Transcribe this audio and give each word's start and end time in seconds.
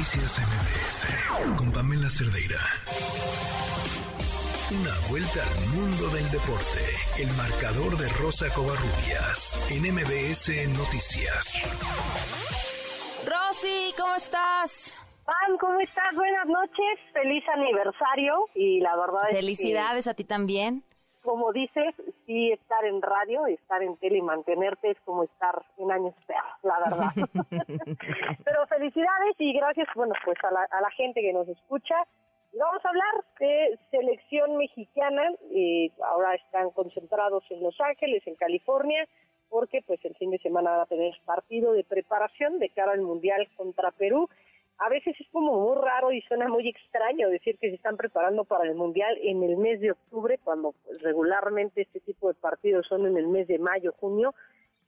Noticias 0.00 0.40
MBS 0.40 1.58
con 1.58 1.72
Pamela 1.72 2.08
Cerdeira. 2.08 2.56
Una 4.72 4.94
vuelta 5.10 5.40
al 5.44 5.68
mundo 5.76 6.08
del 6.08 6.24
deporte. 6.30 6.80
El 7.18 7.28
marcador 7.36 7.98
de 7.98 8.08
Rosa 8.08 8.46
Covarrubias 8.54 9.70
en 9.70 9.92
MBS 9.92 10.68
Noticias. 10.78 11.52
Rosy, 13.28 13.92
¿cómo 13.98 14.14
estás? 14.14 15.04
Pam, 15.26 15.58
¿cómo 15.60 15.78
estás? 15.80 16.14
Buenas 16.14 16.46
noches. 16.46 16.98
Feliz 17.12 17.44
aniversario. 17.52 18.46
Y 18.54 18.80
la 18.80 18.96
verdad 18.96 19.28
es 19.28 19.36
Felicidades 19.36 20.06
a 20.06 20.14
ti 20.14 20.24
también 20.24 20.82
como 21.22 21.52
dices, 21.52 21.94
sí 22.26 22.52
estar 22.52 22.84
en 22.84 23.02
radio, 23.02 23.46
estar 23.46 23.82
en 23.82 23.96
tele 23.98 24.18
y 24.18 24.22
mantenerte 24.22 24.90
es 24.90 25.00
como 25.04 25.24
estar 25.24 25.62
en 25.76 25.92
años 25.92 26.14
feos, 26.26 26.40
la 26.62 26.78
verdad. 26.78 27.10
Pero 28.44 28.66
felicidades 28.66 29.34
y 29.38 29.52
gracias, 29.52 29.88
bueno, 29.94 30.14
pues 30.24 30.38
a 30.44 30.50
la, 30.50 30.66
a 30.70 30.80
la 30.80 30.90
gente 30.90 31.20
que 31.20 31.32
nos 31.32 31.48
escucha. 31.48 31.96
Y 32.52 32.58
vamos 32.58 32.84
a 32.84 32.88
hablar 32.88 33.24
de 33.38 33.78
selección 33.90 34.56
mexicana. 34.56 35.22
y 35.50 35.92
ahora 36.04 36.34
están 36.34 36.70
concentrados 36.70 37.44
en 37.50 37.62
Los 37.62 37.80
Ángeles, 37.80 38.26
en 38.26 38.34
California, 38.34 39.06
porque 39.48 39.82
pues 39.86 40.02
el 40.04 40.14
fin 40.16 40.30
de 40.30 40.38
semana 40.38 40.76
va 40.76 40.82
a 40.82 40.86
tener 40.86 41.12
partido 41.24 41.72
de 41.72 41.84
preparación 41.84 42.58
de 42.58 42.70
cara 42.70 42.92
al 42.92 43.02
Mundial 43.02 43.48
contra 43.56 43.90
Perú 43.90 44.28
a 44.80 44.88
veces 44.88 45.14
es 45.20 45.26
como 45.30 45.60
muy 45.60 45.76
raro 45.76 46.10
y 46.10 46.22
suena 46.22 46.48
muy 46.48 46.66
extraño 46.66 47.28
decir 47.28 47.58
que 47.58 47.68
se 47.68 47.74
están 47.74 47.98
preparando 47.98 48.44
para 48.44 48.64
el 48.64 48.74
Mundial 48.74 49.18
en 49.22 49.42
el 49.42 49.58
mes 49.58 49.78
de 49.80 49.90
octubre, 49.90 50.40
cuando 50.42 50.74
regularmente 51.02 51.82
este 51.82 52.00
tipo 52.00 52.28
de 52.28 52.34
partidos 52.34 52.86
son 52.86 53.06
en 53.06 53.18
el 53.18 53.28
mes 53.28 53.46
de 53.46 53.58
mayo, 53.58 53.92
junio. 54.00 54.34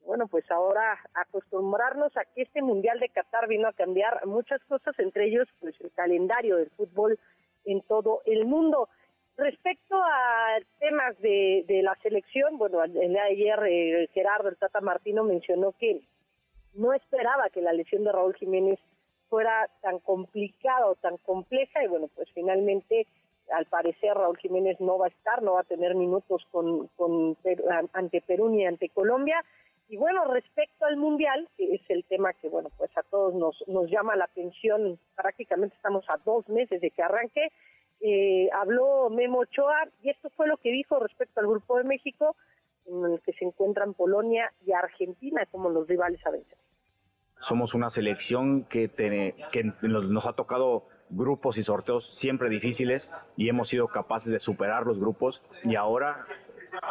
Bueno, 0.07 0.29
pues 0.29 0.51
ahora 0.51 0.99
acostumbrarnos 1.13 2.17
a 2.17 2.25
que 2.25 2.43
este 2.43 2.63
Mundial 2.63 3.01
de 3.01 3.11
Qatar 3.11 3.47
vino 3.49 3.69
a 3.69 3.75
cambiar 3.75 4.25
muchas 4.27 4.65
cosas, 4.65 4.99
entre 4.99 5.27
ellos 5.27 5.47
pues 5.61 5.79
el 5.83 5.93
calendario 5.93 6.57
del 6.57 6.71
fútbol 6.71 7.19
en 7.67 7.83
todo 7.83 8.23
el 8.25 8.47
mundo. 8.47 8.89
Respecto 9.37 9.95
a 10.03 10.57
temas 10.79 11.21
de, 11.21 11.81
la 11.83 11.95
selección, 12.03 12.57
bueno, 12.57 12.83
el 12.83 12.95
de 12.95 13.21
ayer 13.21 13.59
eh, 13.69 14.09
Gerardo 14.15 14.49
el 14.49 14.57
Tata 14.57 14.81
Martino 14.81 15.23
mencionó 15.23 15.73
que 15.73 16.01
no 16.73 16.95
esperaba 16.95 17.51
que 17.51 17.61
la 17.61 17.75
lesión 17.75 18.05
de 18.05 18.13
Raúl 18.13 18.35
Jiménez 18.37 18.81
fuera 19.33 19.67
tan 19.81 19.99
complicada 20.01 20.89
o 20.89 20.95
tan 20.97 21.17
compleja 21.17 21.83
y 21.83 21.89
bueno, 21.89 22.11
pues 22.15 22.29
finalmente 22.35 23.07
al 23.51 23.65
parecer 23.65 24.13
Raúl 24.13 24.37
Jiménez 24.37 24.79
no 24.79 24.99
va 24.99 25.07
a 25.07 25.09
estar, 25.09 25.41
no 25.41 25.55
va 25.55 25.61
a 25.61 25.65
tener 25.65 25.95
minutos 25.95 26.47
con, 26.51 26.89
con 26.99 27.35
ante 27.95 28.21
Perú 28.21 28.51
ni 28.51 28.67
ante 28.67 28.91
Colombia. 28.91 29.43
Y 29.89 29.97
bueno, 29.97 30.27
respecto 30.27 30.85
al 30.85 30.99
Mundial, 30.99 31.49
que 31.57 31.77
es 31.77 31.81
el 31.89 32.05
tema 32.05 32.35
que, 32.35 32.51
bueno, 32.51 32.69
pues 32.77 32.91
a 32.95 33.03
todos 33.05 33.33
nos, 33.33 33.57
nos 33.69 33.91
llama 33.91 34.17
la 34.17 34.25
atención, 34.25 34.99
prácticamente 35.17 35.77
estamos 35.77 36.05
a 36.11 36.19
dos 36.27 36.47
meses 36.51 36.83
de 36.83 36.91
que 36.91 37.03
arranque, 37.03 37.49
eh, 38.03 38.51
habló 38.53 39.09
Memo 39.09 39.39
Ochoa 39.39 39.89
y 40.03 40.11
esto 40.11 40.29
fue 40.37 40.47
lo 40.47 40.59
que 40.59 40.73
dijo 40.73 40.99
respecto 40.99 41.41
al 41.41 41.47
Grupo 41.47 41.79
de 41.79 41.85
México, 41.85 42.37
en 42.85 43.03
el 43.13 43.21
que 43.23 43.33
se 43.33 43.47
encuentran 43.47 43.95
Polonia 43.95 44.53
y 44.67 44.73
Argentina 44.73 45.47
como 45.51 45.71
los 45.71 45.89
rivales 45.89 46.21
a 46.27 46.31
vencer. 46.33 46.59
Somos 47.43 47.75
una 47.75 47.91
selección 47.91 48.65
que, 48.65 48.89
que 48.89 49.73
nos, 49.83 50.27
ha 50.27 50.33
tocado 50.33 50.87
grupos 51.11 51.59
y 51.59 51.65
sorteos 51.65 52.17
siempre 52.17 52.49
difíciles 52.49 53.13
y 53.37 53.49
hemos 53.49 53.69
sido 53.69 53.89
capaces 53.89 54.33
de 54.33 54.39
superar 54.39 54.87
los 54.87 54.99
grupos 54.99 55.43
y 55.65 55.75
ahora 55.75 56.25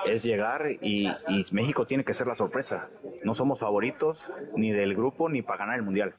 es 0.06 0.24
llegar 0.24 0.72
y, 0.82 1.08
y, 1.08 1.46
México 1.52 1.86
tiene 1.86 2.04
que 2.04 2.14
ser 2.14 2.28
la 2.28 2.36
sorpresa. 2.36 2.90
No 3.24 3.34
somos 3.34 3.60
favoritos 3.60 4.32
ni 4.56 4.72
del 4.72 4.94
grupo 4.94 5.30
ni 5.30 5.42
para 5.42 5.60
ganar 5.60 5.78
el 5.78 5.84
Mundial. 5.84 6.16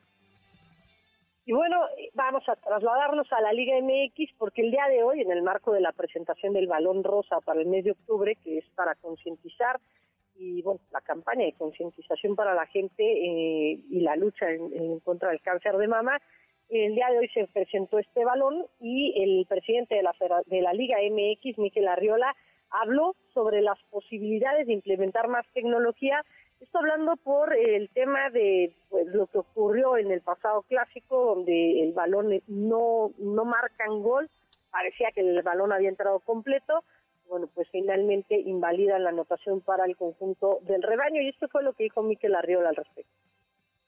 Y 1.44 1.52
bueno, 1.52 1.80
vamos 2.14 2.48
a 2.48 2.54
trasladarnos 2.56 3.30
a 3.32 3.40
la 3.40 3.52
Liga 3.52 3.74
MX 3.80 4.32
porque 4.38 4.62
el 4.62 4.70
día 4.70 4.86
de 4.88 5.02
hoy, 5.02 5.20
en 5.20 5.32
el 5.32 5.42
marco 5.42 5.72
de 5.72 5.80
la 5.80 5.92
presentación 5.92 6.52
del 6.52 6.68
Balón 6.68 7.02
Rosa 7.02 7.40
para 7.40 7.60
el 7.60 7.66
mes 7.66 7.84
de 7.84 7.90
octubre, 7.90 8.36
que 8.36 8.58
es 8.58 8.64
para 8.76 8.94
concientizar 8.94 9.80
y 10.36 10.62
bueno, 10.62 10.80
la 10.92 11.00
campaña 11.00 11.44
de 11.44 11.52
concientización 11.52 12.36
para 12.36 12.54
la 12.54 12.66
gente 12.66 13.02
eh, 13.02 13.80
y 13.90 14.00
la 14.00 14.16
lucha 14.16 14.50
en, 14.50 15.00
contra 15.00 15.30
del 15.30 15.40
cáncer 15.40 15.76
de 15.76 15.88
mama. 15.88 16.20
El 16.68 16.94
día 16.94 17.08
de 17.10 17.18
hoy 17.18 17.28
se 17.28 17.46
presentó 17.48 17.98
este 17.98 18.24
balón 18.24 18.64
y 18.80 19.22
el 19.22 19.46
presidente 19.46 19.94
de 19.96 20.02
la, 20.02 20.14
de 20.46 20.62
la 20.62 20.72
Liga 20.72 20.96
MX, 20.98 21.58
Miquel 21.58 21.88
Arriola, 21.88 22.34
habló 22.70 23.14
sobre 23.34 23.60
las 23.60 23.78
posibilidades 23.90 24.66
de 24.66 24.72
implementar 24.72 25.28
más 25.28 25.44
tecnología. 25.52 26.24
Esto 26.60 26.78
hablando 26.78 27.16
por 27.16 27.54
el 27.54 27.90
tema 27.90 28.30
de 28.30 28.72
pues, 28.88 29.06
lo 29.08 29.26
que 29.26 29.38
ocurrió 29.38 29.98
en 29.98 30.10
el 30.10 30.22
pasado 30.22 30.62
clásico, 30.62 31.34
donde 31.34 31.82
el 31.82 31.92
balón 31.92 32.40
no, 32.46 33.10
no 33.18 33.44
marcan 33.44 34.02
gol, 34.02 34.30
parecía 34.70 35.10
que 35.12 35.20
el 35.20 35.42
balón 35.42 35.72
había 35.72 35.90
entrado 35.90 36.20
completo 36.20 36.82
bueno, 37.32 37.48
pues 37.54 37.66
finalmente 37.72 38.38
invalidan 38.38 39.04
la 39.04 39.08
anotación 39.08 39.62
para 39.62 39.86
el 39.86 39.96
conjunto 39.96 40.58
del 40.66 40.82
rebaño 40.82 41.22
y 41.22 41.30
esto 41.30 41.48
fue 41.48 41.62
lo 41.62 41.72
que 41.72 41.84
dijo 41.84 42.02
Miquel 42.02 42.34
Arriola 42.34 42.68
al 42.68 42.76
respecto. 42.76 43.10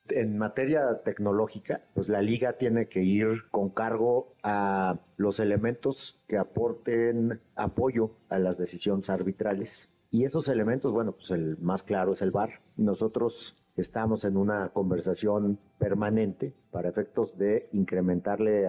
En 0.09 0.39
materia 0.39 1.03
tecnológica, 1.05 1.83
pues 1.93 2.09
la 2.09 2.23
liga 2.23 2.55
tiene 2.55 2.89
que 2.89 3.03
ir 3.03 3.43
con 3.51 3.69
cargo 3.69 4.33
a 4.43 4.99
los 5.19 5.41
elementos 5.41 6.19
que 6.27 6.39
aporten 6.39 7.39
apoyo 7.55 8.13
a 8.31 8.39
las 8.39 8.57
decisiones 8.57 9.11
arbitrales. 9.11 9.91
Y 10.11 10.25
esos 10.25 10.49
elementos, 10.49 10.91
bueno, 10.91 11.13
pues 11.13 11.31
el 11.31 11.59
más 11.59 11.83
claro 11.83 12.15
es 12.15 12.23
el 12.23 12.31
VAR. 12.31 12.61
Nosotros 12.79 13.55
estamos 13.77 14.25
en 14.25 14.37
una 14.37 14.69
conversación 14.69 15.59
permanente 15.79 16.53
para 16.71 16.89
efectos 16.89 17.37
de 17.39 17.69
incrementarle 17.73 18.67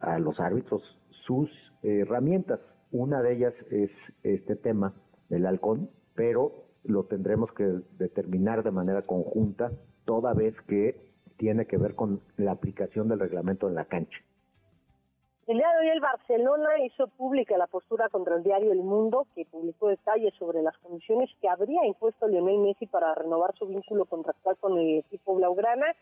a, 0.00 0.18
los 0.18 0.40
árbitros 0.40 0.98
sus 1.10 1.72
herramientas. 1.82 2.76
Una 2.92 3.22
de 3.22 3.34
ellas 3.34 3.54
es 3.70 3.90
este 4.22 4.56
tema 4.56 4.94
del 5.28 5.46
halcón, 5.46 5.90
pero 6.14 6.52
lo 6.84 7.04
tendremos 7.04 7.52
que 7.52 7.80
determinar 7.98 8.62
de 8.62 8.70
manera 8.70 9.02
conjunta 9.02 9.72
toda 10.04 10.34
vez 10.34 10.60
que 10.60 11.12
tiene 11.36 11.66
que 11.66 11.76
ver 11.76 11.94
con 11.94 12.20
la 12.36 12.52
aplicación 12.52 13.08
del 13.08 13.20
reglamento 13.20 13.68
en 13.68 13.74
la 13.74 13.86
cancha. 13.86 14.20
El 15.46 15.58
día 15.58 15.68
de 15.72 15.80
hoy 15.80 15.88
el 15.90 16.00
Barcelona 16.00 16.78
hizo 16.86 17.06
pública 17.06 17.58
la 17.58 17.66
postura 17.66 18.08
contra 18.08 18.36
el 18.36 18.42
diario 18.42 18.72
El 18.72 18.82
Mundo, 18.82 19.26
que 19.34 19.44
publicó 19.44 19.88
detalles 19.88 20.32
sobre 20.38 20.62
las 20.62 20.76
condiciones 20.78 21.28
que 21.38 21.50
habría 21.50 21.84
impuesto 21.84 22.26
Lionel 22.26 22.60
Messi 22.60 22.86
para 22.86 23.14
renovar 23.14 23.54
su 23.58 23.66
vínculo 23.66 24.06
contractual 24.06 24.56
con 24.56 24.78
el 24.78 25.00
equipo 25.00 25.34
blaugrana. 25.34 25.94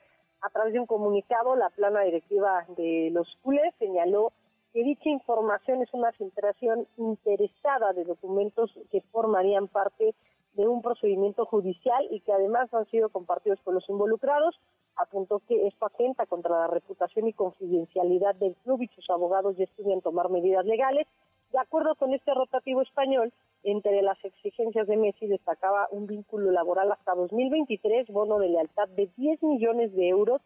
A 0.42 0.50
través 0.50 0.72
de 0.75 0.78
un 0.78 0.86
comunicado, 0.86 1.56
la 1.56 1.70
plana 1.70 2.03
directiva 2.03 2.64
de 2.76 3.10
los 3.12 3.36
culés 3.42 3.75
señaló 3.80 4.32
que 4.72 4.84
dicha 4.84 5.08
información 5.08 5.82
es 5.82 5.92
una 5.92 6.12
filtración 6.12 6.86
interesada 6.97 7.92
de 7.94 8.04
documentos 8.04 8.72
que 8.92 9.00
formarían 9.10 9.66
parte 9.66 10.14
de 10.54 10.69
un 10.69 10.82
procedimiento 10.82 11.47
judicial 11.47 12.06
y 12.10 12.20
que 12.20 12.32
además 12.32 12.72
han 12.72 12.86
sido 12.91 13.09
compartidos 13.09 13.59
con 13.64 13.74
los 13.74 13.88
involucrados 13.88 14.54
apuntó 14.97 15.41
que 15.47 15.66
esto 15.66 15.86
atenta 15.86 16.26
contra 16.26 16.58
la 16.58 16.66
reputación 16.66 17.26
y 17.26 17.32
confidencialidad 17.32 18.34
del 18.36 18.54
club 18.56 18.82
y 18.82 18.88
sus 18.88 19.08
abogados 19.10 19.56
ya 19.56 19.64
estudian 19.64 20.00
tomar 20.00 20.30
medidas 20.30 20.64
legales. 20.64 21.06
De 21.53 21.58
acuerdo 21.58 21.94
con 21.97 22.14
este 22.14 22.32
rotativo 22.32 22.82
español, 22.82 23.32
entre 23.62 24.03
las 24.03 24.22
exigencias 24.25 24.86
de 24.86 24.97
Messi 24.97 25.26
destacaba 25.26 25.86
un 25.91 26.06
vínculo 26.06 26.50
laboral 26.50 26.91
hasta 26.92 27.14
2023, 27.14 28.08
bono 28.08 28.38
de 28.38 28.48
lealtad 28.48 28.88
de 28.88 29.08
10 29.16 29.42
millones 29.42 29.94
de 29.94 30.08
euros, 30.08 30.41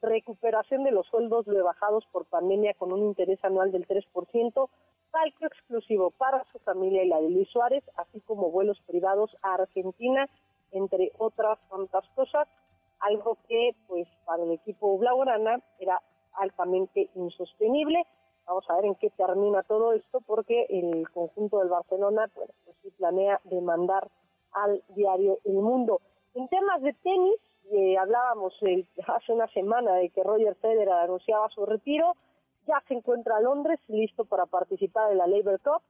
recuperación 0.00 0.84
de 0.84 0.90
los 0.90 1.06
sueldos 1.06 1.46
rebajados 1.46 2.04
por 2.12 2.26
pandemia 2.26 2.74
con 2.74 2.92
un 2.92 3.02
interés 3.02 3.42
anual 3.44 3.72
del 3.72 3.86
3%, 3.86 4.68
palco 5.10 5.46
exclusivo 5.46 6.10
para 6.10 6.44
su 6.50 6.58
familia 6.60 7.04
y 7.04 7.08
la 7.08 7.20
de 7.20 7.30
Luis 7.30 7.48
Suárez, 7.50 7.84
así 7.96 8.20
como 8.20 8.50
vuelos 8.50 8.80
privados 8.86 9.36
a 9.42 9.54
Argentina, 9.54 10.26
entre 10.72 11.12
otras 11.18 11.58
tantas 11.68 12.08
cosas 12.14 12.48
algo 13.02 13.36
que 13.48 13.74
pues 13.86 14.08
para 14.24 14.42
el 14.42 14.52
equipo 14.52 14.96
blaugrana 14.98 15.60
era 15.78 16.00
altamente 16.34 17.10
insostenible. 17.14 18.04
Vamos 18.46 18.68
a 18.68 18.76
ver 18.76 18.86
en 18.86 18.94
qué 18.96 19.10
termina 19.10 19.62
todo 19.62 19.92
esto 19.92 20.20
porque 20.26 20.66
el 20.68 21.08
conjunto 21.10 21.58
del 21.58 21.68
Barcelona 21.68 22.28
pues, 22.34 22.50
pues 22.64 22.76
sí 22.82 22.90
planea 22.90 23.40
demandar 23.44 24.08
al 24.52 24.82
diario 24.88 25.38
El 25.44 25.54
Mundo. 25.54 26.00
En 26.34 26.48
temas 26.48 26.80
de 26.82 26.92
tenis, 26.94 27.38
eh, 27.70 27.96
hablábamos 27.98 28.54
hace 29.06 29.32
una 29.32 29.48
semana 29.48 29.94
de 29.94 30.10
que 30.10 30.22
Roger 30.22 30.54
Federer 30.56 30.90
anunciaba 30.90 31.48
su 31.50 31.66
retiro, 31.66 32.14
ya 32.66 32.82
se 32.86 32.94
encuentra 32.94 33.38
en 33.38 33.44
Londres 33.44 33.80
listo 33.88 34.24
para 34.24 34.46
participar 34.46 35.12
en 35.12 35.18
la 35.18 35.26
Labour 35.26 35.60
Cup 35.60 35.82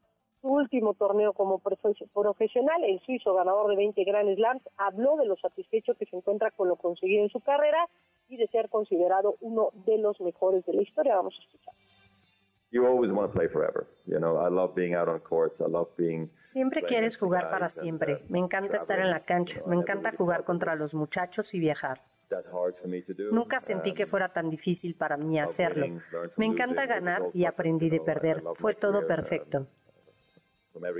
su 0.43 0.49
último 0.49 0.95
torneo 0.95 1.33
como 1.33 1.61
profesional, 1.61 2.85
el 2.85 3.01
suizo 3.01 3.33
ganador 3.33 3.71
de 3.71 3.77
20 3.77 4.05
Grand 4.05 4.35
Slams 4.35 4.63
habló 4.77 5.17
de 5.17 5.25
lo 5.25 5.37
satisfecho 5.37 5.95
que 5.95 6.05
se 6.05 6.17
encuentra 6.17 6.51
con 6.51 6.69
lo 6.69 6.77
conseguido 6.77 7.23
en 7.23 7.31
su 7.31 7.41
carrera 7.41 7.89
y 8.29 8.37
de 8.37 8.49
ser 8.49 8.69
considerado 8.69 9.37
uno 9.41 9.71
de 9.87 9.99
los 9.99 10.21
mejores 10.21 10.67
de 10.67 10.75
la 10.75 10.83
historia. 10.83 11.15
Vamos 11.15 11.37
a 11.39 11.43
escuchar. 11.43 11.75
Siempre 16.43 16.83
quieres 16.83 17.17
jugar 17.19 17.51
para 17.51 17.69
siempre. 17.69 18.23
Me 18.29 18.39
encanta 18.39 18.77
estar 18.77 18.99
en 18.99 19.11
la 19.11 19.21
cancha. 19.21 19.61
Me 19.67 19.77
encanta 19.77 20.13
jugar 20.17 20.45
contra 20.45 20.75
los 20.75 20.95
muchachos 20.95 21.55
y 21.55 21.61
viajar. 21.61 22.01
Nunca 23.31 23.61
sentí 23.61 23.93
que 23.93 24.07
fuera 24.07 24.31
tan 24.33 24.49
difícil 24.49 24.95
para 24.97 25.19
mí 25.19 25.39
hacerlo. 25.39 25.87
Me 26.37 26.47
encanta 26.47 26.87
ganar 26.87 27.23
y 27.35 27.45
aprendí 27.45 27.91
de 27.91 28.01
perder. 28.01 28.43
Fue 28.55 28.73
todo 28.73 29.07
perfecto. 29.07 29.67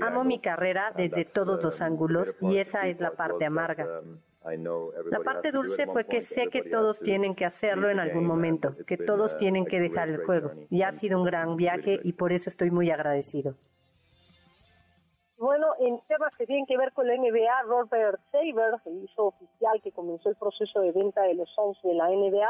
Amo 0.01 0.23
mi 0.23 0.39
carrera 0.39 0.91
desde 0.95 1.25
todos 1.25 1.63
los 1.63 1.81
ángulos 1.81 2.37
y 2.41 2.57
esa 2.57 2.87
es 2.87 2.99
la 2.99 3.11
parte 3.11 3.45
amarga. 3.45 4.01
La 5.09 5.19
parte 5.23 5.51
dulce 5.51 5.87
fue 5.87 6.05
que 6.05 6.21
sé 6.21 6.47
que 6.47 6.63
todos 6.63 6.99
tienen 6.99 7.33
que 7.33 7.45
hacerlo 7.45 7.89
en 7.89 7.99
algún 7.99 8.25
momento, 8.25 8.75
que 8.85 8.97
todos 8.97 9.37
tienen 9.37 9.65
que 9.65 9.79
dejar 9.79 10.09
el 10.09 10.25
juego. 10.25 10.51
Y 10.69 10.81
ha 10.81 10.91
sido 10.91 11.17
un 11.17 11.25
gran 11.25 11.55
viaje 11.55 11.99
y 12.03 12.13
por 12.13 12.33
eso 12.33 12.49
estoy 12.49 12.69
muy 12.69 12.91
agradecido. 12.91 13.55
Bueno, 15.37 15.67
en 15.79 15.99
temas 16.07 16.33
que 16.37 16.45
tienen 16.45 16.65
que 16.65 16.77
ver 16.77 16.93
con 16.93 17.07
la 17.07 17.15
NBA, 17.15 17.63
Robert 17.63 18.19
Saber 18.31 18.75
hizo 19.03 19.25
oficial 19.25 19.81
que 19.81 19.91
comenzó 19.91 20.29
el 20.29 20.35
proceso 20.35 20.79
de 20.79 20.91
venta 20.91 21.21
de 21.23 21.33
los 21.35 21.49
Suns 21.49 21.77
de 21.83 21.93
la 21.93 22.07
NBA 22.07 22.49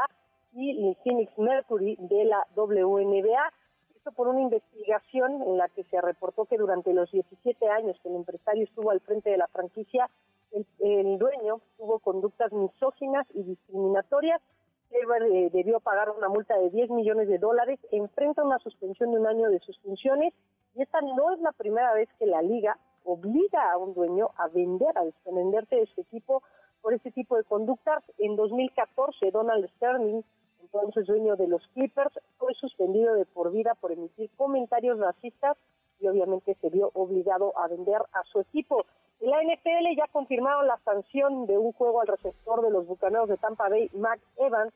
y 0.52 0.88
el 0.88 0.96
Phoenix 1.02 1.36
Mercury 1.36 1.96
de 1.98 2.24
la 2.24 2.46
WNBA. 2.54 3.52
Esto 4.04 4.16
por 4.16 4.28
una 4.28 4.42
investigación 4.42 5.40
en 5.44 5.56
la 5.56 5.70
que 5.70 5.82
se 5.84 5.98
reportó 5.98 6.44
que 6.44 6.58
durante 6.58 6.92
los 6.92 7.10
17 7.10 7.70
años 7.70 7.98
que 8.02 8.10
el 8.10 8.16
empresario 8.16 8.64
estuvo 8.64 8.90
al 8.90 9.00
frente 9.00 9.30
de 9.30 9.38
la 9.38 9.48
franquicia, 9.48 10.10
el, 10.52 11.16
dueño 11.16 11.62
tuvo 11.78 12.00
conductas 12.00 12.52
misóginas 12.52 13.26
y 13.32 13.44
discriminatorias. 13.44 14.42
Saber 14.90 15.22
eh, 15.22 15.48
debió 15.50 15.80
pagar 15.80 16.10
una 16.10 16.28
multa 16.28 16.54
de 16.58 16.68
10 16.68 16.90
millones 16.90 17.28
de 17.28 17.38
dólares, 17.38 17.80
enfrenta 17.92 18.44
una 18.44 18.58
suspensión 18.58 19.10
de 19.10 19.20
un 19.20 19.26
año 19.26 19.48
de 19.48 19.60
sus 19.60 19.78
funciones 19.78 20.34
y 20.74 20.82
esta 20.82 21.00
no 21.00 21.32
es 21.32 21.40
la 21.40 21.52
primera 21.52 21.94
vez 21.94 22.10
que 22.18 22.26
la 22.26 22.42
liga 22.42 22.76
obliga 23.04 23.72
a 23.72 23.78
un 23.78 23.94
dueño 23.94 24.32
a 24.36 24.48
vender, 24.48 24.98
a 24.98 25.04
desprenderse 25.06 25.76
de 25.76 25.86
su 25.86 26.02
equipo 26.02 26.42
por 26.82 26.92
este 26.92 27.10
tipo 27.10 27.38
de 27.38 27.44
conductas. 27.44 28.04
En 28.18 28.36
2014, 28.36 29.30
Donald 29.30 29.66
Sterling, 29.76 30.20
entonces 30.60 31.06
dueño 31.06 31.36
de 31.36 31.48
los 31.48 31.66
Clippers, 31.68 32.12
fue 32.44 32.54
suspendido 32.54 33.14
de 33.14 33.24
por 33.24 33.50
vida 33.50 33.74
por 33.74 33.90
emitir 33.90 34.28
comentarios 34.36 34.98
racistas 34.98 35.56
y 35.98 36.08
obviamente 36.08 36.54
se 36.60 36.68
vio 36.68 36.90
obligado 36.92 37.56
a 37.56 37.68
vender 37.68 38.02
a 38.12 38.22
su 38.24 38.40
equipo. 38.40 38.84
La 39.20 39.42
NFL 39.42 39.96
ya 39.96 40.06
confirmaron 40.12 40.66
la 40.66 40.78
sanción 40.84 41.46
de 41.46 41.56
un 41.56 41.72
juego 41.72 42.02
al 42.02 42.06
receptor 42.06 42.60
de 42.60 42.70
los 42.70 42.86
Bucaneros 42.86 43.30
de 43.30 43.38
Tampa 43.38 43.70
Bay, 43.70 43.88
Mac 43.94 44.20
Evans. 44.36 44.74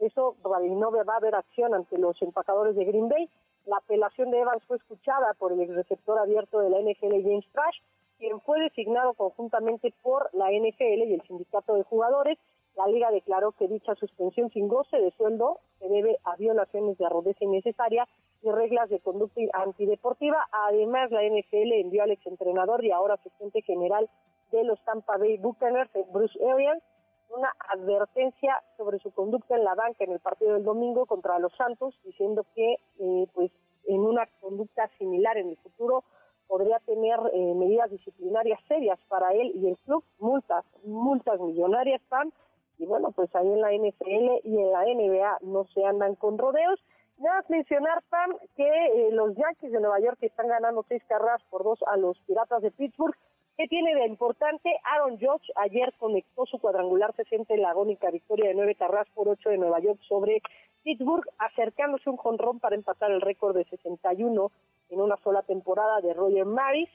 Eso 0.00 0.34
no 0.42 0.50
va 0.50 1.14
a 1.14 1.16
haber 1.16 1.36
acción 1.36 1.72
ante 1.72 1.98
los 1.98 2.20
empacadores 2.20 2.74
de 2.74 2.84
Green 2.84 3.08
Bay. 3.08 3.30
La 3.66 3.76
apelación 3.76 4.32
de 4.32 4.40
Evans 4.40 4.64
fue 4.66 4.78
escuchada 4.78 5.34
por 5.34 5.52
el 5.52 5.72
receptor 5.72 6.18
abierto 6.18 6.58
de 6.58 6.70
la 6.70 6.80
NFL, 6.80 7.22
James 7.22 7.46
Trash, 7.52 7.78
quien 8.18 8.40
fue 8.40 8.58
designado 8.60 9.14
conjuntamente 9.14 9.94
por 10.02 10.30
la 10.32 10.50
NFL 10.50 11.04
y 11.06 11.14
el 11.14 11.22
sindicato 11.22 11.76
de 11.76 11.84
jugadores. 11.84 12.38
La 12.76 12.86
liga 12.88 13.10
declaró 13.10 13.52
que 13.52 13.68
dicha 13.68 13.94
suspensión 13.94 14.50
sin 14.50 14.68
goce 14.68 14.96
de 14.98 15.12
sueldo 15.12 15.60
se 15.78 15.88
debe 15.88 16.18
a 16.24 16.36
violaciones 16.36 16.98
de 16.98 17.06
arrodeza 17.06 17.44
innecesaria 17.44 18.06
y 18.42 18.50
reglas 18.50 18.90
de 18.90 19.00
conducta 19.00 19.40
antideportiva. 19.52 20.46
Además, 20.50 21.10
la 21.10 21.22
NFL 21.22 21.72
envió 21.72 22.02
al 22.02 22.10
exentrenador 22.10 22.84
y 22.84 22.90
ahora 22.90 23.14
asistente 23.14 23.62
general 23.62 24.08
de 24.50 24.64
los 24.64 24.80
Tampa 24.84 25.16
Bay 25.16 25.38
Buccaneers, 25.38 25.90
Bruce 26.12 26.38
Arians, 26.44 26.82
una 27.30 27.52
advertencia 27.68 28.62
sobre 28.76 28.98
su 28.98 29.10
conducta 29.12 29.56
en 29.56 29.64
la 29.64 29.74
banca 29.74 30.04
en 30.04 30.12
el 30.12 30.20
partido 30.20 30.54
del 30.54 30.64
domingo 30.64 31.06
contra 31.06 31.38
los 31.38 31.52
Santos, 31.56 31.98
diciendo 32.04 32.44
que 32.54 32.76
eh, 32.98 33.26
pues 33.32 33.50
en 33.86 34.00
una 34.00 34.26
conducta 34.40 34.88
similar 34.98 35.36
en 35.38 35.50
el 35.50 35.56
futuro 35.56 36.04
podría 36.46 36.78
tener 36.80 37.18
eh, 37.32 37.54
medidas 37.54 37.90
disciplinarias 37.90 38.60
serias 38.68 38.98
para 39.08 39.32
él 39.32 39.52
y 39.54 39.68
el 39.68 39.78
club, 39.78 40.04
multas, 40.18 40.64
multas 40.84 41.40
millonarias, 41.40 42.00
Pam, 42.08 42.30
y 42.78 42.86
bueno, 42.86 43.12
pues 43.12 43.34
ahí 43.34 43.46
en 43.46 43.60
la 43.60 43.72
NFL 43.72 44.46
y 44.46 44.58
en 44.58 44.72
la 44.72 44.84
NBA 44.84 45.38
no 45.42 45.64
se 45.74 45.84
andan 45.84 46.14
con 46.14 46.38
rodeos. 46.38 46.82
Nada 47.18 47.36
más 47.36 47.50
mencionar, 47.50 48.02
Pam, 48.10 48.36
que 48.56 48.66
eh, 48.66 49.10
los 49.12 49.36
Yankees 49.36 49.72
de 49.72 49.80
Nueva 49.80 50.00
York 50.00 50.18
están 50.20 50.48
ganando 50.48 50.84
seis 50.88 51.02
carreras 51.08 51.42
por 51.50 51.62
dos 51.62 51.78
a 51.86 51.96
los 51.96 52.18
Piratas 52.26 52.62
de 52.62 52.72
Pittsburgh, 52.72 53.14
¿Qué 53.56 53.68
tiene 53.68 53.94
de 53.94 54.06
importante? 54.06 54.68
Aaron 54.82 55.16
Judge 55.16 55.52
ayer 55.54 55.94
conectó 56.00 56.44
su 56.44 56.58
cuadrangular 56.58 57.14
60 57.14 57.54
en 57.54 57.62
la 57.62 57.70
agónica 57.70 58.10
victoria 58.10 58.48
de 58.48 58.54
nueve 58.56 58.74
carreras 58.74 59.06
por 59.14 59.28
ocho 59.28 59.48
de 59.48 59.58
Nueva 59.58 59.78
York 59.78 60.00
sobre 60.08 60.42
Pittsburgh, 60.82 61.24
acercándose 61.38 62.10
un 62.10 62.16
jonrón 62.16 62.58
para 62.58 62.74
empatar 62.74 63.12
el 63.12 63.20
récord 63.20 63.56
de 63.56 63.64
61 63.66 64.50
en 64.90 65.00
una 65.00 65.16
sola 65.18 65.42
temporada 65.42 66.00
de 66.00 66.14
Roger 66.14 66.46
Maris 66.46 66.88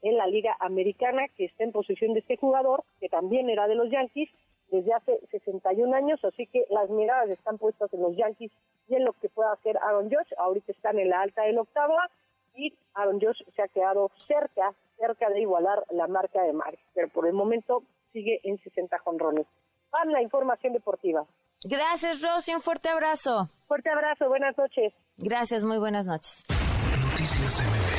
en 0.00 0.16
la 0.16 0.26
Liga 0.26 0.56
Americana, 0.58 1.28
que 1.36 1.44
está 1.44 1.64
en 1.64 1.72
posición 1.72 2.14
de 2.14 2.20
este 2.20 2.38
jugador, 2.38 2.82
que 2.98 3.10
también 3.10 3.50
era 3.50 3.68
de 3.68 3.74
los 3.74 3.90
Yankees, 3.90 4.30
desde 4.70 4.92
hace 4.92 5.20
61 5.30 5.94
años, 5.94 6.24
así 6.24 6.46
que 6.46 6.64
las 6.70 6.90
miradas 6.90 7.30
están 7.30 7.58
puestas 7.58 7.92
en 7.92 8.02
los 8.02 8.16
Yankees 8.16 8.52
y 8.88 8.94
en 8.94 9.04
lo 9.04 9.12
que 9.14 9.28
pueda 9.28 9.52
hacer 9.52 9.76
Aaron 9.78 10.10
Judge. 10.10 10.34
Ahorita 10.38 10.72
están 10.72 10.98
en 10.98 11.10
la 11.10 11.22
alta 11.22 11.42
del 11.42 11.58
octava 11.58 12.10
y 12.54 12.72
Aaron 12.94 13.20
Josh 13.20 13.42
se 13.54 13.62
ha 13.62 13.68
quedado 13.68 14.10
cerca, 14.26 14.74
cerca 14.98 15.28
de 15.30 15.40
igualar 15.40 15.84
la 15.90 16.06
marca 16.06 16.42
de 16.42 16.52
Maris, 16.52 16.80
pero 16.94 17.08
por 17.08 17.26
el 17.26 17.32
momento 17.32 17.82
sigue 18.12 18.40
en 18.44 18.58
60 18.58 18.98
jonrones. 18.98 19.46
Van 19.90 20.10
la 20.10 20.22
información 20.22 20.72
deportiva. 20.72 21.24
Gracias, 21.64 22.22
Rosy, 22.22 22.54
un 22.54 22.60
fuerte 22.60 22.88
abrazo. 22.88 23.48
Fuerte 23.66 23.90
abrazo, 23.90 24.28
buenas 24.28 24.56
noches. 24.56 24.92
Gracias, 25.18 25.64
muy 25.64 25.78
buenas 25.78 26.06
noches. 26.06 26.44
Noticias 27.10 27.95